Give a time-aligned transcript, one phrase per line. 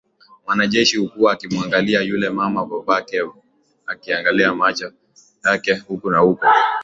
[0.45, 3.25] Mwanajeshi hakuwa akimuangalia yule mama badaka yake
[4.15, 4.93] aliangaza macho
[5.45, 6.45] yake huku na huko